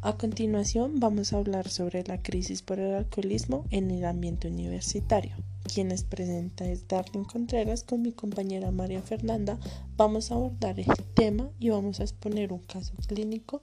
A 0.00 0.16
continuación 0.16 1.00
vamos 1.00 1.32
a 1.32 1.38
hablar 1.38 1.68
sobre 1.68 2.04
la 2.04 2.22
crisis 2.22 2.62
por 2.62 2.78
el 2.78 2.94
alcoholismo 2.94 3.64
en 3.70 3.90
el 3.90 4.04
ambiente 4.04 4.46
universitario. 4.46 5.34
Quienes 5.64 6.04
presenta 6.04 6.68
es 6.68 6.86
Darlene 6.86 7.26
Contreras 7.26 7.82
con 7.82 8.02
mi 8.02 8.12
compañera 8.12 8.70
María 8.70 9.02
Fernanda. 9.02 9.58
Vamos 9.96 10.30
a 10.30 10.36
abordar 10.36 10.78
el 10.78 10.86
tema 11.14 11.50
y 11.58 11.70
vamos 11.70 11.98
a 11.98 12.04
exponer 12.04 12.52
un 12.52 12.60
caso 12.60 12.94
clínico 13.08 13.60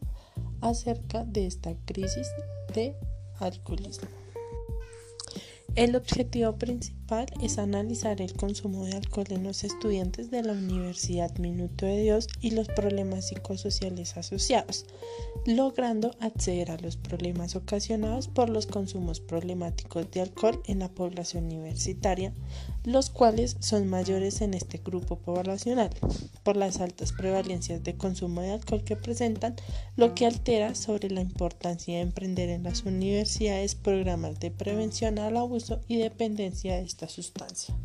acerca 0.59 1.23
de 1.23 1.47
esta 1.47 1.73
crisis 1.85 2.27
de 2.73 2.97
alcoholismo. 3.39 4.09
El 5.75 5.95
objetivo 5.95 6.57
principal 6.57 7.04
es 7.39 7.59
analizar 7.59 8.19
el 8.19 8.33
consumo 8.33 8.83
de 8.85 8.93
alcohol 8.93 9.27
en 9.29 9.43
los 9.43 9.63
estudiantes 9.63 10.31
de 10.31 10.41
la 10.41 10.53
Universidad 10.53 11.37
Minuto 11.37 11.85
de 11.85 12.01
Dios 12.01 12.27
y 12.41 12.49
los 12.49 12.67
problemas 12.67 13.27
psicosociales 13.27 14.17
asociados, 14.17 14.85
logrando 15.45 16.15
acceder 16.19 16.71
a 16.71 16.77
los 16.77 16.97
problemas 16.97 17.55
ocasionados 17.55 18.27
por 18.27 18.49
los 18.49 18.65
consumos 18.65 19.19
problemáticos 19.19 20.09
de 20.09 20.21
alcohol 20.21 20.63
en 20.65 20.79
la 20.79 20.89
población 20.89 21.45
universitaria, 21.45 22.33
los 22.83 23.11
cuales 23.11 23.55
son 23.59 23.87
mayores 23.87 24.41
en 24.41 24.55
este 24.55 24.79
grupo 24.79 25.17
poblacional 25.19 25.91
por 26.41 26.57
las 26.57 26.79
altas 26.79 27.11
prevalencias 27.11 27.83
de 27.83 27.95
consumo 27.95 28.41
de 28.41 28.51
alcohol 28.51 28.83
que 28.83 28.95
presentan, 28.95 29.55
lo 29.95 30.15
que 30.15 30.25
altera 30.25 30.73
sobre 30.73 31.11
la 31.11 31.21
importancia 31.21 31.95
de 31.95 32.01
emprender 32.01 32.49
en 32.49 32.63
las 32.63 32.83
universidades 32.83 33.75
programas 33.75 34.39
de 34.39 34.49
prevención 34.49 35.19
al 35.19 35.37
abuso 35.37 35.81
y 35.87 35.97
dependencia 35.97 36.75
de 36.75 36.94
sustancia. 37.07 37.75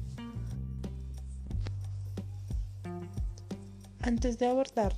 Antes 4.00 4.38
de 4.38 4.46
abordar 4.46 4.94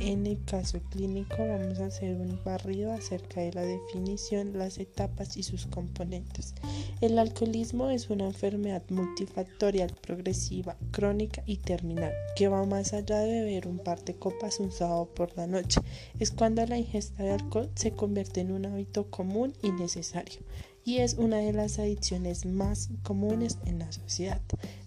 en 0.00 0.26
el 0.26 0.44
caso 0.44 0.78
clínico 0.90 1.36
vamos 1.38 1.80
a 1.80 1.86
hacer 1.86 2.16
un 2.16 2.38
barrido 2.44 2.92
acerca 2.92 3.40
de 3.40 3.52
la 3.54 3.62
definición, 3.62 4.58
las 4.58 4.76
etapas 4.76 5.38
y 5.38 5.42
sus 5.42 5.64
componentes. 5.66 6.54
El 7.00 7.18
alcoholismo 7.18 7.88
es 7.88 8.10
una 8.10 8.26
enfermedad 8.26 8.82
multifactorial, 8.90 9.94
progresiva, 10.02 10.76
crónica 10.90 11.42
y 11.46 11.56
terminal, 11.56 12.12
que 12.36 12.48
va 12.48 12.64
más 12.66 12.92
allá 12.92 13.20
de 13.20 13.40
beber 13.40 13.66
un 13.68 13.78
par 13.78 14.04
de 14.04 14.14
copas 14.14 14.60
un 14.60 14.70
sábado 14.70 15.06
por 15.14 15.34
la 15.36 15.46
noche. 15.46 15.80
Es 16.18 16.30
cuando 16.30 16.64
la 16.66 16.76
ingesta 16.76 17.22
de 17.22 17.30
alcohol 17.30 17.70
se 17.74 17.92
convierte 17.92 18.42
en 18.42 18.52
un 18.52 18.66
hábito 18.66 19.10
común 19.10 19.54
y 19.62 19.70
necesario 19.72 20.40
y 20.86 20.98
es 20.98 21.14
una 21.14 21.38
de 21.38 21.52
las 21.52 21.80
adicciones 21.80 22.46
más 22.46 22.90
comunes 23.02 23.58
en 23.66 23.80
la 23.80 23.90
sociedad. 23.90 24.40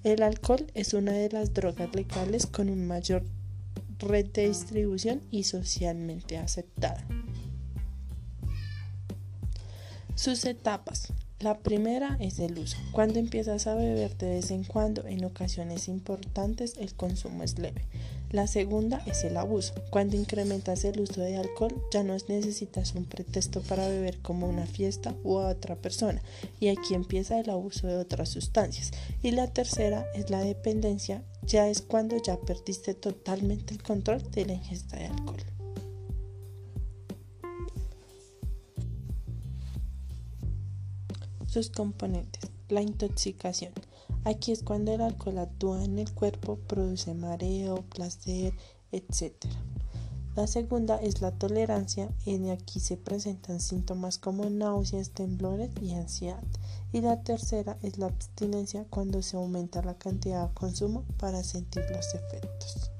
El 0.06 0.24
alcohol 0.24 0.66
es 0.74 0.94
una 0.94 1.12
de 1.12 1.30
las 1.30 1.54
drogas 1.54 1.94
legales 1.94 2.48
con 2.48 2.70
un 2.70 2.88
mayor 2.88 3.24
red 4.00 4.28
de 4.28 4.48
distribución 4.48 5.22
y 5.30 5.44
socialmente 5.44 6.38
aceptada. 6.38 7.06
Sus 10.16 10.46
etapas. 10.46 11.12
La 11.42 11.60
primera 11.60 12.18
es 12.20 12.40
el 12.40 12.58
uso. 12.58 12.78
Cuando 12.92 13.20
empiezas 13.20 13.68
a 13.68 13.76
beber 13.76 14.18
de 14.18 14.30
vez 14.30 14.52
en 14.52 14.64
cuando, 14.64 15.06
en 15.06 15.24
ocasiones 15.26 15.90
importantes, 15.90 16.76
el 16.78 16.94
consumo 16.94 17.44
es 17.44 17.60
leve. 17.60 17.82
La 18.32 18.46
segunda 18.46 19.02
es 19.08 19.24
el 19.24 19.38
abuso. 19.38 19.74
Cuando 19.90 20.16
incrementas 20.16 20.86
el 20.86 21.00
uso 21.00 21.22
de 21.22 21.38
alcohol, 21.38 21.74
ya 21.92 22.04
no 22.04 22.16
necesitas 22.28 22.94
un 22.94 23.06
pretexto 23.06 23.62
para 23.62 23.88
beber 23.88 24.20
como 24.20 24.48
una 24.48 24.68
fiesta 24.68 25.16
u 25.24 25.40
a 25.40 25.48
otra 25.48 25.76
persona. 25.76 26.22
Y 26.60 26.68
aquí 26.68 26.94
empieza 26.94 27.40
el 27.40 27.50
abuso 27.50 27.88
de 27.88 27.98
otras 27.98 28.30
sustancias. 28.30 28.92
Y 29.24 29.32
la 29.32 29.48
tercera 29.48 30.06
es 30.14 30.30
la 30.30 30.42
dependencia. 30.42 31.24
Ya 31.42 31.68
es 31.70 31.82
cuando 31.82 32.22
ya 32.22 32.40
perdiste 32.40 32.94
totalmente 32.94 33.74
el 33.74 33.82
control 33.82 34.22
de 34.30 34.46
la 34.46 34.54
ingesta 34.54 34.98
de 34.98 35.06
alcohol. 35.08 35.44
Sus 41.48 41.72
componentes. 41.72 42.52
La 42.68 42.84
intoxicación. 42.84 43.74
Aquí 44.26 44.52
es 44.52 44.64
cuando 44.64 44.94
el 44.94 45.02
alcohol 45.02 45.38
actúa 45.38 45.84
en 45.84 45.98
el 45.98 46.12
cuerpo, 46.14 46.58
produce 46.68 47.14
mareo, 47.14 47.84
placer, 47.90 48.54
etc. 48.92 49.34
La 50.36 50.46
segunda 50.48 50.98
es 50.98 51.22
la 51.22 51.32
tolerancia, 51.32 52.10
en 52.26 52.50
aquí 52.50 52.80
se 52.80 52.98
presentan 52.98 53.60
síntomas 53.60 54.18
como 54.18 54.50
náuseas, 54.50 55.12
temblores 55.12 55.72
y 55.82 55.94
ansiedad. 55.94 56.44
Y 56.92 57.02
la 57.02 57.24
tercera 57.24 57.78
es 57.82 57.98
la 57.98 58.08
abstinencia 58.08 58.86
cuando 58.90 59.22
se 59.22 59.38
aumenta 59.38 59.82
la 59.82 59.98
cantidad 59.98 60.48
de 60.48 60.54
consumo 60.54 61.04
para 61.18 61.44
sentir 61.44 61.84
los 61.92 62.14
efectos. 62.14 62.92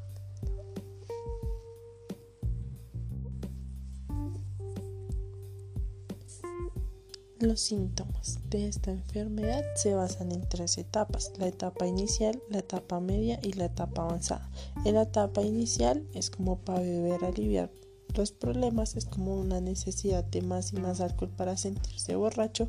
Los 7.40 7.62
síntomas 7.62 8.40
de 8.50 8.68
esta 8.68 8.92
enfermedad 8.92 9.64
se 9.76 9.94
basan 9.94 10.34
en 10.34 10.50
tres 10.50 10.78
etapas, 10.78 11.32
la 11.38 11.48
etapa 11.48 11.88
inicial, 11.88 12.44
la 12.50 12.60
etapa 12.60 13.00
media 13.00 13.40
y 13.42 13.54
la 13.54 13.64
etapa 13.64 14.04
avanzada. 14.04 14.52
En 14.84 14.96
la 14.96 15.04
etapa 15.04 15.42
inicial 15.42 16.06
es 16.14 16.30
como 16.30 16.60
para 16.60 16.82
beber, 16.82 17.24
aliviar 17.24 17.72
los 18.14 18.34
problemas, 18.34 18.98
es 18.98 19.06
como 19.06 19.40
una 19.40 19.62
necesidad 19.62 20.26
de 20.26 20.42
más 20.42 20.74
y 20.74 20.82
más 20.82 21.00
alcohol 21.00 21.30
para 21.30 21.56
sentirse 21.56 22.18
borracho 22.18 22.68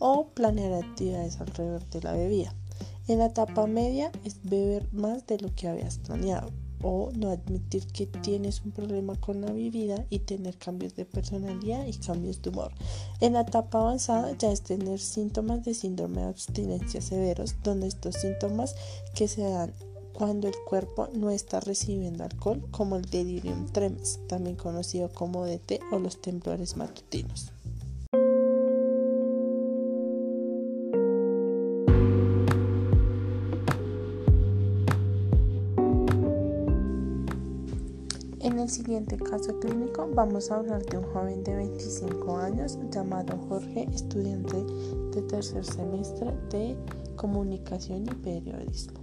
o 0.00 0.30
planear 0.30 0.72
actividades 0.72 1.40
alrededor 1.40 1.88
de 1.90 2.00
la 2.02 2.12
bebida. 2.12 2.52
En 3.06 3.20
la 3.20 3.26
etapa 3.26 3.68
media 3.68 4.10
es 4.24 4.42
beber 4.42 4.92
más 4.92 5.24
de 5.28 5.38
lo 5.38 5.54
que 5.54 5.68
habías 5.68 5.98
planeado 5.98 6.50
o 6.82 7.10
no 7.14 7.30
admitir 7.30 7.86
que 7.86 8.06
tienes 8.06 8.62
un 8.64 8.72
problema 8.72 9.14
con 9.16 9.40
la 9.40 9.52
bebida 9.52 10.06
y 10.10 10.20
tener 10.20 10.56
cambios 10.56 10.94
de 10.94 11.04
personalidad 11.04 11.86
y 11.86 11.92
cambios 11.94 12.42
de 12.42 12.50
humor. 12.50 12.72
En 13.20 13.34
la 13.34 13.42
etapa 13.42 13.80
avanzada 13.80 14.36
ya 14.38 14.50
es 14.50 14.62
tener 14.62 14.98
síntomas 14.98 15.64
de 15.64 15.74
síndrome 15.74 16.22
de 16.22 16.28
abstinencia 16.28 17.00
severos, 17.00 17.56
donde 17.62 17.88
estos 17.88 18.16
síntomas 18.16 18.74
que 19.14 19.28
se 19.28 19.42
dan 19.42 19.72
cuando 20.12 20.48
el 20.48 20.54
cuerpo 20.66 21.08
no 21.14 21.30
está 21.30 21.60
recibiendo 21.60 22.24
alcohol, 22.24 22.62
como 22.70 22.96
el 22.96 23.06
delirium 23.06 23.66
tremens, 23.72 24.20
también 24.28 24.56
conocido 24.56 25.08
como 25.10 25.46
DT 25.46 25.80
o 25.92 25.98
los 25.98 26.20
temblores 26.20 26.76
matutinos. 26.76 27.52
El 38.70 38.76
siguiente 38.76 39.16
caso 39.16 39.58
clínico 39.58 40.08
vamos 40.14 40.48
a 40.48 40.58
hablar 40.58 40.84
de 40.86 40.98
un 40.98 41.04
joven 41.06 41.42
de 41.42 41.56
25 41.56 42.36
años 42.36 42.78
llamado 42.92 43.36
Jorge, 43.48 43.88
estudiante 43.92 44.64
de 45.12 45.22
tercer 45.22 45.64
semestre 45.64 46.32
de 46.50 46.76
comunicación 47.16 48.04
y 48.04 48.14
periodismo. 48.22 49.00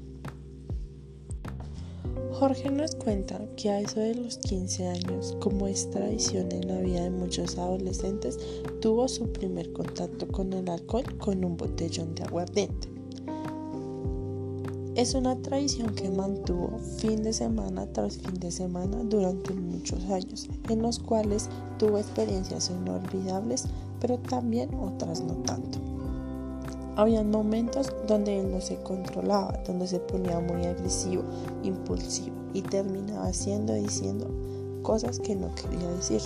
Jorge 2.31 2.71
nos 2.71 2.95
cuenta 2.95 3.41
que 3.57 3.69
a 3.69 3.81
eso 3.81 3.99
de 3.99 4.15
los 4.15 4.37
15 4.37 4.87
años, 4.87 5.35
como 5.41 5.67
es 5.67 5.91
tradición 5.91 6.49
en 6.53 6.69
la 6.69 6.79
vida 6.79 7.03
de 7.03 7.09
muchos 7.09 7.57
adolescentes, 7.57 8.39
tuvo 8.79 9.09
su 9.09 9.33
primer 9.33 9.73
contacto 9.73 10.29
con 10.29 10.53
el 10.53 10.69
alcohol 10.69 11.03
con 11.17 11.43
un 11.43 11.57
botellón 11.57 12.15
de 12.15 12.23
aguardiente. 12.23 12.96
Es 14.97 15.13
una 15.13 15.35
tradición 15.35 15.93
que 15.93 16.09
mantuvo 16.09 16.79
fin 16.97 17.21
de 17.21 17.31
semana 17.31 17.85
tras 17.85 18.17
fin 18.17 18.33
de 18.39 18.49
semana 18.49 18.97
durante 19.03 19.53
muchos 19.53 20.03
años, 20.05 20.49
en 20.69 20.81
los 20.81 20.97
cuales 20.97 21.49
tuvo 21.77 21.99
experiencias 21.99 22.71
inolvidables, 22.71 23.65
pero 24.01 24.17
también 24.17 24.73
otras 24.73 25.21
no 25.21 25.35
tanto. 25.43 25.77
Había 26.95 27.23
momentos 27.23 27.93
donde 28.07 28.39
él 28.39 28.51
no 28.51 28.59
se 28.59 28.77
controlaba, 28.77 29.61
donde 29.67 29.85
se 29.85 29.99
ponía 29.99 30.39
muy 30.39 30.65
agresivo, 30.65 31.21
impulsivo 31.61 32.35
y 32.55 32.63
terminaba 32.63 33.27
haciendo 33.27 33.77
y 33.77 33.81
diciendo 33.81 34.27
cosas 34.81 35.19
que 35.19 35.35
no 35.35 35.53
quería 35.53 35.91
decir. 35.91 36.23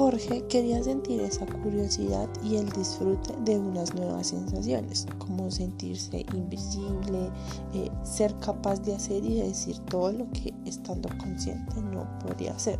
Jorge 0.00 0.46
quería 0.46 0.82
sentir 0.82 1.20
esa 1.20 1.44
curiosidad 1.44 2.26
y 2.42 2.56
el 2.56 2.70
disfrute 2.70 3.34
de 3.44 3.58
unas 3.58 3.94
nuevas 3.94 4.28
sensaciones, 4.28 5.06
como 5.18 5.50
sentirse 5.50 6.24
invisible, 6.32 7.30
eh, 7.74 7.90
ser 8.02 8.34
capaz 8.36 8.80
de 8.80 8.94
hacer 8.94 9.22
y 9.26 9.42
decir 9.42 9.78
todo 9.90 10.10
lo 10.10 10.30
que 10.30 10.54
estando 10.64 11.10
consciente 11.18 11.82
no 11.82 12.08
podía 12.20 12.54
hacer. 12.54 12.78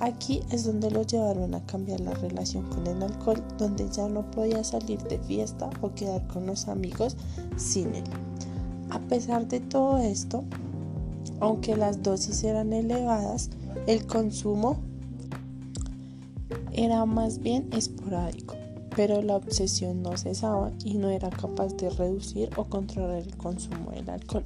Aquí 0.00 0.40
es 0.50 0.64
donde 0.64 0.90
lo 0.90 1.02
llevaron 1.02 1.54
a 1.54 1.66
cambiar 1.66 2.00
la 2.00 2.14
relación 2.14 2.70
con 2.70 2.86
el 2.86 3.02
alcohol, 3.02 3.44
donde 3.58 3.86
ya 3.90 4.08
no 4.08 4.30
podía 4.30 4.64
salir 4.64 5.02
de 5.02 5.18
fiesta 5.18 5.68
o 5.82 5.92
quedar 5.92 6.26
con 6.28 6.46
los 6.46 6.68
amigos 6.68 7.18
sin 7.58 7.94
él. 7.94 8.04
A 8.88 8.98
pesar 8.98 9.46
de 9.46 9.60
todo 9.60 9.98
esto, 9.98 10.42
aunque 11.40 11.76
las 11.76 12.02
dosis 12.02 12.44
eran 12.44 12.72
elevadas, 12.72 13.50
el 13.86 14.06
consumo 14.06 14.93
era 16.74 17.04
más 17.04 17.38
bien 17.38 17.68
esporádico, 17.72 18.56
pero 18.94 19.22
la 19.22 19.36
obsesión 19.36 20.02
no 20.02 20.16
cesaba 20.16 20.72
y 20.84 20.94
no 20.94 21.08
era 21.08 21.30
capaz 21.30 21.74
de 21.76 21.90
reducir 21.90 22.50
o 22.56 22.64
controlar 22.64 23.22
el 23.22 23.36
consumo 23.36 23.90
del 23.92 24.10
alcohol. 24.10 24.44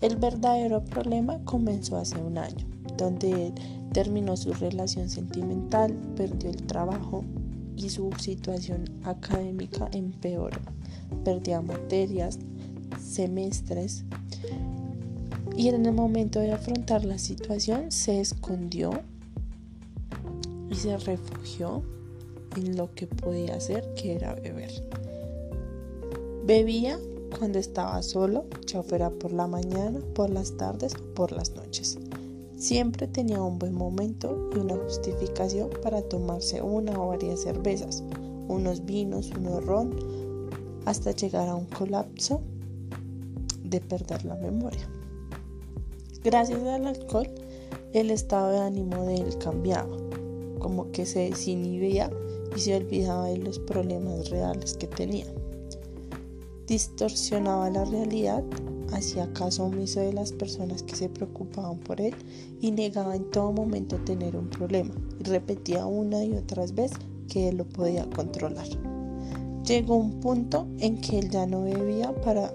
El 0.00 0.16
verdadero 0.16 0.84
problema 0.84 1.38
comenzó 1.44 1.96
hace 1.96 2.18
un 2.18 2.38
año. 2.38 2.66
donde 2.98 3.46
él 3.46 3.54
terminó 3.92 4.36
su 4.36 4.52
relación 4.52 5.08
sentimental, 5.08 5.92
perdió 6.16 6.50
el 6.50 6.62
trabajo 6.64 7.24
y 7.76 7.88
su 7.88 8.10
situación 8.18 8.84
académica 9.02 9.88
empeoró. 9.92 10.60
Perdía 11.24 11.60
materias, 11.60 12.38
semestres 13.02 14.04
y 15.56 15.68
en 15.68 15.86
el 15.86 15.92
momento 15.92 16.40
de 16.40 16.52
afrontar 16.52 17.04
la 17.04 17.18
situación 17.18 17.90
se 17.90 18.20
escondió 18.20 18.92
y 20.74 20.76
se 20.76 20.96
refugió 20.96 21.82
en 22.56 22.76
lo 22.76 22.92
que 22.94 23.06
podía 23.06 23.54
hacer, 23.54 23.94
que 23.94 24.16
era 24.16 24.34
beber. 24.34 24.70
Bebía 26.44 26.98
cuando 27.38 27.58
estaba 27.58 28.02
solo, 28.02 28.44
ya 28.66 28.82
fuera 28.82 29.10
por 29.10 29.32
la 29.32 29.46
mañana, 29.46 30.00
por 30.14 30.30
las 30.30 30.56
tardes 30.56 30.94
o 30.94 31.14
por 31.14 31.32
las 31.32 31.54
noches. 31.54 31.98
Siempre 32.56 33.06
tenía 33.06 33.42
un 33.42 33.58
buen 33.58 33.74
momento 33.74 34.50
y 34.54 34.58
una 34.58 34.76
justificación 34.76 35.70
para 35.82 36.02
tomarse 36.02 36.60
una 36.62 36.98
o 37.00 37.08
varias 37.08 37.40
cervezas, 37.40 38.02
unos 38.48 38.84
vinos, 38.84 39.30
un 39.30 39.62
ron, 39.66 39.96
hasta 40.86 41.12
llegar 41.12 41.48
a 41.48 41.54
un 41.54 41.66
colapso 41.66 42.40
de 43.62 43.80
perder 43.80 44.24
la 44.24 44.36
memoria. 44.36 44.88
Gracias 46.22 46.62
al 46.62 46.86
alcohol, 46.86 47.28
el 47.92 48.10
estado 48.10 48.50
de 48.50 48.58
ánimo 48.58 49.04
de 49.04 49.16
él 49.16 49.38
cambiaba, 49.38 50.03
como 50.64 50.90
que 50.92 51.04
se 51.04 51.28
desinhibía 51.28 52.10
y 52.56 52.58
se 52.58 52.74
olvidaba 52.74 53.26
de 53.26 53.36
los 53.36 53.58
problemas 53.58 54.30
reales 54.30 54.72
que 54.78 54.86
tenía. 54.86 55.26
Distorsionaba 56.66 57.68
la 57.68 57.84
realidad, 57.84 58.42
hacía 58.90 59.30
caso 59.34 59.64
omiso 59.64 60.00
de 60.00 60.14
las 60.14 60.32
personas 60.32 60.82
que 60.82 60.96
se 60.96 61.10
preocupaban 61.10 61.76
por 61.80 62.00
él 62.00 62.14
y 62.62 62.70
negaba 62.70 63.14
en 63.14 63.30
todo 63.30 63.52
momento 63.52 63.98
tener 64.06 64.34
un 64.36 64.48
problema 64.48 64.94
y 65.20 65.24
repetía 65.24 65.84
una 65.84 66.24
y 66.24 66.32
otras 66.32 66.74
veces 66.74 66.96
que 67.28 67.50
él 67.50 67.58
lo 67.58 67.66
podía 67.66 68.08
controlar. 68.08 68.66
Llegó 69.66 69.96
un 69.96 70.18
punto 70.20 70.66
en 70.78 70.98
que 70.98 71.18
él 71.18 71.28
ya 71.28 71.44
no 71.44 71.64
bebía 71.64 72.14
para 72.22 72.50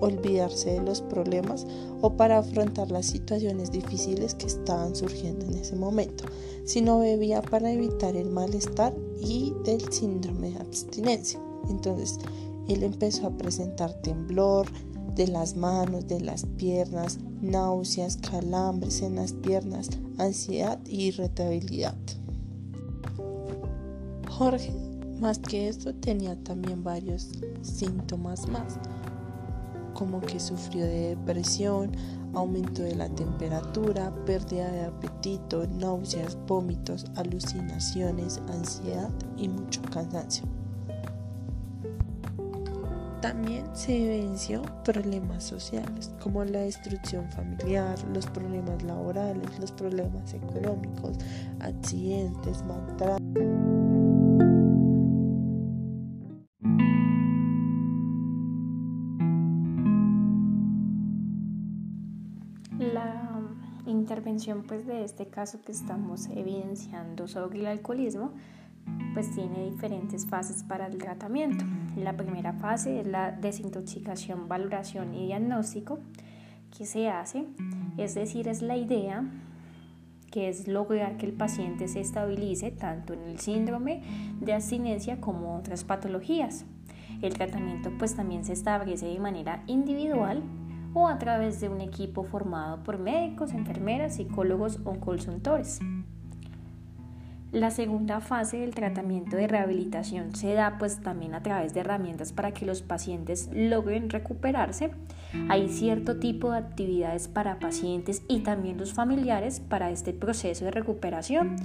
olvidarse 0.00 0.72
de 0.72 0.82
los 0.82 1.02
problemas 1.02 1.66
o 2.00 2.16
para 2.16 2.38
afrontar 2.38 2.90
las 2.90 3.06
situaciones 3.06 3.70
difíciles 3.70 4.34
que 4.34 4.46
estaban 4.46 4.94
surgiendo 4.94 5.46
en 5.46 5.54
ese 5.54 5.76
momento, 5.76 6.24
sino 6.64 7.00
bebía 7.00 7.42
para 7.42 7.72
evitar 7.72 8.16
el 8.16 8.30
malestar 8.30 8.94
y 9.20 9.54
del 9.64 9.92
síndrome 9.92 10.50
de 10.50 10.58
abstinencia. 10.58 11.40
Entonces, 11.68 12.18
él 12.68 12.82
empezó 12.82 13.26
a 13.26 13.36
presentar 13.36 13.92
temblor 14.02 14.66
de 15.14 15.28
las 15.28 15.56
manos, 15.56 16.06
de 16.06 16.20
las 16.20 16.44
piernas, 16.44 17.18
náuseas, 17.40 18.18
calambres 18.18 19.00
en 19.02 19.16
las 19.16 19.32
piernas, 19.32 19.88
ansiedad 20.18 20.78
y 20.86 21.06
irritabilidad. 21.06 21.96
Jorge, 24.28 24.72
más 25.18 25.38
que 25.38 25.68
esto, 25.68 25.94
tenía 25.94 26.36
también 26.44 26.84
varios 26.84 27.30
síntomas 27.62 28.46
más 28.48 28.78
como 29.96 30.20
que 30.20 30.38
sufrió 30.38 30.84
de 30.84 31.16
depresión, 31.16 31.90
aumento 32.34 32.82
de 32.82 32.94
la 32.94 33.08
temperatura, 33.08 34.12
pérdida 34.26 34.70
de 34.70 34.84
apetito, 34.84 35.66
náuseas, 35.66 36.36
vómitos, 36.46 37.06
alucinaciones, 37.16 38.42
ansiedad 38.48 39.10
y 39.38 39.48
mucho 39.48 39.80
cansancio. 39.90 40.44
También 43.22 43.64
se 43.72 43.96
evidenció 43.96 44.62
problemas 44.84 45.42
sociales 45.42 46.12
como 46.20 46.44
la 46.44 46.60
destrucción 46.60 47.30
familiar, 47.32 47.98
los 48.12 48.26
problemas 48.26 48.82
laborales, 48.82 49.58
los 49.58 49.72
problemas 49.72 50.34
económicos, 50.34 51.16
accidentes, 51.60 52.62
maltrato. 52.64 53.25
Intervención 63.86 64.64
pues 64.66 64.86
de 64.86 65.04
este 65.04 65.26
caso 65.26 65.60
que 65.64 65.72
estamos 65.72 66.26
evidenciando 66.26 67.28
sobre 67.28 67.60
el 67.60 67.66
alcoholismo 67.66 68.32
pues 69.14 69.34
tiene 69.34 69.70
diferentes 69.70 70.26
fases 70.26 70.62
para 70.62 70.86
el 70.86 70.98
tratamiento. 70.98 71.64
La 71.96 72.16
primera 72.16 72.52
fase 72.52 73.00
es 73.00 73.06
la 73.06 73.32
desintoxicación, 73.32 74.48
valoración 74.48 75.14
y 75.14 75.26
diagnóstico 75.26 75.98
que 76.76 76.84
se 76.84 77.08
hace, 77.08 77.46
es 77.96 78.14
decir, 78.14 78.48
es 78.48 78.62
la 78.62 78.76
idea 78.76 79.24
que 80.30 80.48
es 80.48 80.68
lograr 80.68 81.16
que 81.16 81.26
el 81.26 81.32
paciente 81.32 81.88
se 81.88 82.00
estabilice 82.00 82.70
tanto 82.70 83.14
en 83.14 83.22
el 83.22 83.40
síndrome 83.40 84.02
de 84.40 84.52
abstinencia 84.52 85.20
como 85.20 85.56
otras 85.56 85.84
patologías. 85.84 86.66
El 87.22 87.32
tratamiento 87.34 87.90
pues 87.98 88.14
también 88.14 88.44
se 88.44 88.52
establece 88.52 89.06
de 89.06 89.18
manera 89.18 89.62
individual 89.66 90.42
o 90.98 91.08
a 91.08 91.18
través 91.18 91.60
de 91.60 91.68
un 91.68 91.82
equipo 91.82 92.24
formado 92.24 92.82
por 92.82 92.98
médicos, 92.98 93.52
enfermeras, 93.52 94.14
psicólogos 94.14 94.80
o 94.84 94.94
consultores. 94.94 95.78
La 97.52 97.70
segunda 97.70 98.20
fase 98.20 98.60
del 98.60 98.74
tratamiento 98.74 99.36
de 99.36 99.46
rehabilitación 99.46 100.34
se 100.34 100.54
da 100.54 100.78
pues 100.78 101.00
también 101.00 101.34
a 101.34 101.42
través 101.42 101.74
de 101.74 101.80
herramientas 101.80 102.32
para 102.32 102.52
que 102.52 102.64
los 102.64 102.80
pacientes 102.80 103.50
logren 103.52 104.08
recuperarse. 104.08 104.90
Hay 105.50 105.68
cierto 105.68 106.16
tipo 106.16 106.52
de 106.52 106.58
actividades 106.58 107.28
para 107.28 107.58
pacientes 107.58 108.22
y 108.26 108.40
también 108.40 108.78
los 108.78 108.94
familiares 108.94 109.60
para 109.60 109.90
este 109.90 110.14
proceso 110.14 110.64
de 110.64 110.70
recuperación. 110.70 111.56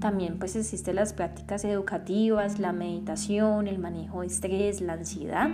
También 0.00 0.36
pues 0.40 0.56
existen 0.56 0.96
las 0.96 1.12
prácticas 1.12 1.64
educativas, 1.64 2.58
la 2.58 2.72
meditación, 2.72 3.68
el 3.68 3.78
manejo 3.78 4.22
de 4.22 4.26
estrés, 4.26 4.80
la 4.80 4.94
ansiedad. 4.94 5.48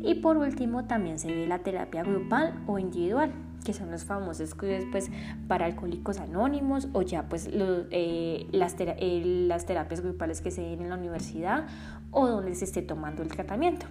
Y 0.00 0.16
por 0.16 0.36
último 0.36 0.84
también 0.84 1.18
se 1.18 1.32
ve 1.32 1.46
la 1.46 1.60
terapia 1.60 2.02
grupal 2.02 2.54
o 2.66 2.78
individual, 2.78 3.32
que 3.64 3.72
son 3.72 3.90
los 3.90 4.04
famosos 4.04 4.40
estudios 4.40 4.84
pues, 4.90 5.10
para 5.48 5.66
alcohólicos 5.66 6.18
anónimos 6.18 6.88
o 6.92 7.02
ya 7.02 7.28
pues 7.28 7.48
eh, 7.52 8.46
las, 8.52 8.76
eh, 8.78 9.22
las 9.48 9.66
terapias 9.66 10.00
grupales 10.00 10.40
que 10.40 10.50
se 10.50 10.62
den 10.62 10.82
en 10.82 10.90
la 10.90 10.96
universidad 10.96 11.66
o 12.10 12.28
donde 12.28 12.54
se 12.54 12.64
esté 12.64 12.82
tomando 12.82 13.22
el 13.22 13.28
tratamiento. 13.28 13.86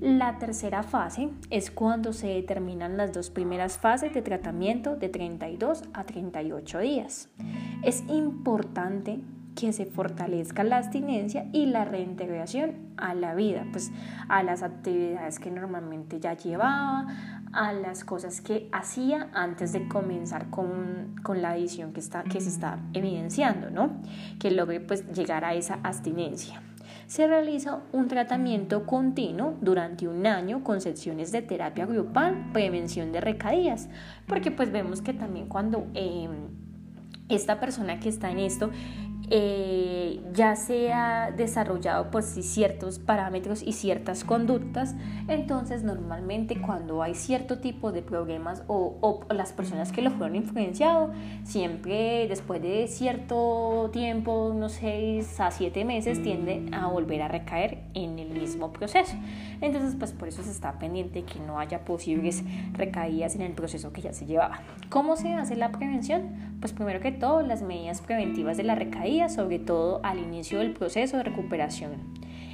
La 0.00 0.38
tercera 0.38 0.82
fase 0.82 1.30
es 1.48 1.70
cuando 1.70 2.12
se 2.12 2.26
determinan 2.26 2.98
las 2.98 3.12
dos 3.12 3.30
primeras 3.30 3.78
fases 3.78 4.12
de 4.12 4.20
tratamiento 4.20 4.96
de 4.96 5.08
32 5.08 5.84
a 5.94 6.04
38 6.04 6.78
días. 6.80 7.30
Es 7.82 8.04
importante 8.08 9.20
que 9.54 9.72
se 9.72 9.86
fortalezca 9.86 10.64
la 10.64 10.78
abstinencia 10.78 11.46
y 11.52 11.66
la 11.66 11.84
reintegración 11.84 12.72
a 12.96 13.14
la 13.14 13.34
vida, 13.34 13.66
pues 13.70 13.92
a 14.28 14.42
las 14.42 14.62
actividades 14.62 15.38
que 15.38 15.50
normalmente 15.50 16.20
ya 16.20 16.34
llevaba, 16.34 17.06
a 17.52 17.72
las 17.72 18.04
cosas 18.04 18.40
que 18.40 18.68
hacía 18.72 19.28
antes 19.32 19.72
de 19.72 19.86
comenzar 19.86 20.50
con, 20.50 21.14
con 21.22 21.40
la 21.40 21.50
adicción 21.50 21.92
que, 21.92 22.00
está, 22.00 22.24
que 22.24 22.40
se 22.40 22.48
está 22.48 22.80
evidenciando, 22.92 23.70
¿no? 23.70 24.00
Que 24.40 24.50
logre 24.50 24.80
pues 24.80 25.06
llegar 25.12 25.44
a 25.44 25.54
esa 25.54 25.78
abstinencia. 25.84 26.60
Se 27.06 27.26
realiza 27.26 27.82
un 27.92 28.08
tratamiento 28.08 28.86
continuo 28.86 29.56
durante 29.60 30.08
un 30.08 30.26
año 30.26 30.64
con 30.64 30.80
sesiones 30.80 31.32
de 31.32 31.42
terapia 31.42 31.86
grupal, 31.86 32.50
prevención 32.52 33.12
de 33.12 33.20
recaídas, 33.20 33.88
porque 34.26 34.50
pues 34.50 34.72
vemos 34.72 35.02
que 35.02 35.12
también 35.12 35.46
cuando 35.46 35.86
eh, 35.94 36.28
esta 37.28 37.60
persona 37.60 38.00
que 38.00 38.08
está 38.08 38.30
en 38.30 38.38
esto 38.38 38.70
eh, 39.30 40.20
ya 40.34 40.54
se 40.54 40.92
ha 40.92 41.30
desarrollado 41.30 42.10
pues 42.10 42.26
ciertos 42.26 42.98
parámetros 42.98 43.62
y 43.62 43.72
ciertas 43.72 44.22
conductas, 44.22 44.94
entonces 45.28 45.82
normalmente 45.82 46.60
cuando 46.60 47.02
hay 47.02 47.14
cierto 47.14 47.58
tipo 47.58 47.90
de 47.90 48.02
problemas 48.02 48.62
o, 48.66 48.98
o 49.00 49.32
las 49.32 49.52
personas 49.52 49.92
que 49.92 50.02
lo 50.02 50.10
fueron 50.10 50.36
influenciado, 50.36 51.10
siempre 51.42 52.26
después 52.28 52.60
de 52.60 52.86
cierto 52.86 53.88
tiempo, 53.92 54.48
unos 54.48 54.72
6 54.72 55.40
a 55.40 55.50
7 55.50 55.84
meses, 55.84 56.22
tienden 56.22 56.74
a 56.74 56.88
volver 56.88 57.22
a 57.22 57.28
recaer 57.28 57.84
en 57.94 58.18
el 58.18 58.28
mismo 58.28 58.72
proceso. 58.72 59.14
Entonces 59.62 59.96
pues 59.98 60.12
por 60.12 60.28
eso 60.28 60.42
se 60.42 60.50
está 60.50 60.78
pendiente 60.78 61.22
que 61.22 61.40
no 61.40 61.58
haya 61.58 61.84
posibles 61.86 62.42
recaídas 62.72 63.36
en 63.36 63.42
el 63.42 63.52
proceso 63.52 63.92
que 63.92 64.02
ya 64.02 64.12
se 64.12 64.26
llevaba. 64.26 64.60
¿Cómo 64.90 65.16
se 65.16 65.32
hace 65.32 65.56
la 65.56 65.72
prevención? 65.72 66.54
Pues 66.60 66.72
primero 66.72 67.00
que 67.00 67.12
todo 67.12 67.40
las 67.42 67.62
medidas 67.62 68.00
preventivas 68.02 68.56
de 68.56 68.64
la 68.64 68.74
recaída 68.74 69.13
sobre 69.28 69.58
todo 69.58 70.00
al 70.02 70.18
inicio 70.18 70.58
del 70.58 70.72
proceso 70.72 71.16
de 71.16 71.22
recuperación. 71.22 71.92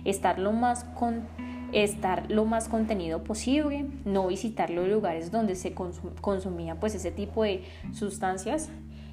Estar 0.05 0.39
lo 0.39 0.53
más 0.53 0.85
con 0.85 1.27
estar 1.73 2.31
lo 2.31 2.45
más 2.45 2.69
contenido 2.69 3.23
posible, 3.23 3.87
no 4.05 4.27
visitar 4.27 4.71
los 4.71 4.89
lugares 4.89 5.31
donde 5.31 5.55
se 5.55 5.73
consumía 5.73 6.81
pues 6.81 6.95
ese 6.95 7.13
tipo 7.13 7.45
de 7.45 7.63
sustancias 7.93 8.71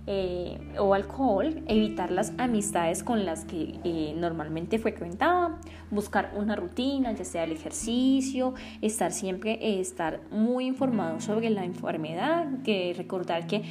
eh, 0.09 0.57
o 0.79 0.93
alcohol, 0.93 1.63
evitar 1.67 2.11
las 2.11 2.31
amistades 2.37 3.03
con 3.03 3.25
las 3.25 3.43
que 3.43 3.77
eh, 3.83 4.13
normalmente 4.15 4.79
frecuentaba, 4.79 5.59
buscar 5.91 6.31
una 6.37 6.55
rutina, 6.55 7.11
ya 7.11 7.25
sea 7.25 7.43
el 7.43 7.51
ejercicio, 7.51 8.53
estar 8.81 9.11
siempre, 9.11 9.59
eh, 9.61 9.81
estar 9.81 10.21
muy 10.31 10.65
informado 10.65 11.19
sobre 11.19 11.49
la 11.49 11.65
enfermedad, 11.65 12.47
que 12.63 12.93
recordar 12.95 13.47
que 13.47 13.63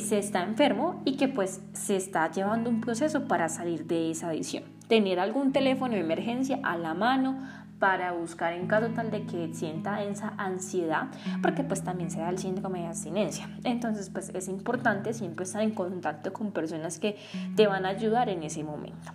se 0.00 0.18
está 0.18 0.42
enfermo 0.42 1.02
y 1.04 1.16
que 1.16 1.28
pues 1.28 1.60
se 1.74 1.96
está 1.96 2.30
llevando 2.30 2.70
un 2.70 2.80
proceso 2.80 3.28
para 3.28 3.50
salir 3.50 3.86
de 3.86 4.10
esa 4.10 4.30
adicción. 4.30 4.64
Tener 4.88 5.20
algún 5.20 5.52
teléfono 5.52 5.92
de 5.92 6.00
emergencia 6.00 6.60
a 6.62 6.78
la 6.78 6.94
mano 6.94 7.42
para 7.78 8.12
buscar 8.12 8.52
en 8.52 8.66
caso 8.66 8.88
tal 8.88 9.10
de 9.10 9.24
que 9.24 9.54
sienta 9.54 10.02
esa 10.02 10.34
ansiedad, 10.36 11.08
porque 11.42 11.62
pues 11.62 11.82
también 11.82 12.10
se 12.10 12.20
da 12.20 12.28
el 12.28 12.38
síndrome 12.38 12.80
de 12.80 12.86
abstinencia. 12.86 13.48
Entonces 13.64 14.10
pues 14.10 14.30
es 14.30 14.48
importante 14.48 15.12
siempre 15.12 15.44
estar 15.44 15.62
en 15.62 15.70
contacto 15.70 16.32
con 16.32 16.52
personas 16.52 16.98
que 16.98 17.16
te 17.56 17.66
van 17.66 17.86
a 17.86 17.90
ayudar 17.90 18.28
en 18.28 18.42
ese 18.42 18.64
momento. 18.64 19.12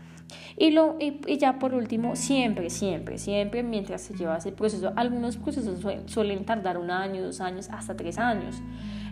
Y, 0.58 0.72
lo, 0.72 0.98
y, 1.00 1.38
ya 1.38 1.60
por 1.60 1.74
último, 1.74 2.15
siempre, 2.15 2.70
siempre, 2.70 3.17
siempre 3.17 3.63
mientras 3.63 4.01
se 4.01 4.13
lleva 4.15 4.38
ese 4.38 4.51
proceso, 4.51 4.93
algunos 4.96 5.38
procesos 5.38 5.86
suelen 6.05 6.46
tardar 6.46 6.77
un 6.77 6.91
año, 6.91 7.24
dos 7.24 7.41
años, 7.41 7.70
hasta 7.72 7.96
tres 7.96 8.17
años. 8.17 8.62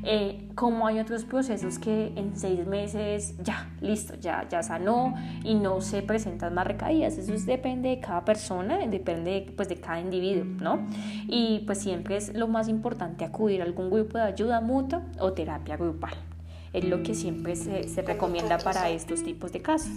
Eh, 0.04 0.50
como 0.56 0.88
hay 0.88 1.00
otros 1.00 1.26
procesos 1.26 1.78
que 1.78 2.12
en 2.16 2.36
seis 2.36 2.66
meses 2.66 3.36
ya, 3.44 3.70
listo, 3.82 4.16
ya, 4.16 4.48
ya 4.50 4.64
sanó 4.64 5.14
y 5.44 5.56
no 5.56 5.82
se 5.82 6.02
presentan 6.02 6.54
más 6.54 6.66
recaídas. 6.66 7.18
Eso 7.18 7.34
depende 7.46 7.90
de 7.90 8.00
cada 8.00 8.26
persona, 8.26 8.80
depende 8.88 9.54
pues, 9.56 9.70
de 9.70 9.76
cada 9.76 10.00
individuo, 10.00 10.46
¿no? 10.46 10.88
Y 11.28 11.60
pues 11.66 11.80
siempre 11.80 12.18
es 12.18 12.34
lo 12.34 12.48
más 12.48 12.68
importante 12.68 13.26
acudir 13.26 13.62
a 13.62 13.66
algún 13.66 13.90
grupo 13.90 14.18
de 14.18 14.24
ayuda 14.24 14.62
mutua 14.62 15.04
o 15.20 15.34
terapia 15.34 15.78
grupal. 15.78 16.14
Es 16.74 16.86
lo 16.86 17.04
que 17.04 17.14
siempre 17.14 17.56
se, 17.56 17.88
se 17.88 18.02
recomienda 18.02 18.58
para 18.58 18.90
estos 18.90 19.24
tipos 19.24 19.52
de 19.52 19.62
casos. 19.62 19.92